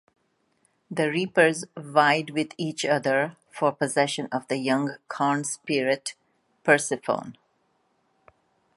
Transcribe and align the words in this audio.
The 0.89 1.11
reapers 1.11 1.63
vied 1.77 2.31
with 2.31 2.53
each 2.57 2.83
other 2.85 3.37
for 3.51 3.71
possession 3.71 4.27
of 4.31 4.47
the 4.47 4.57
young 4.57 4.95
corn 5.07 5.43
spirit 5.43 6.15
Persephone. 6.63 7.37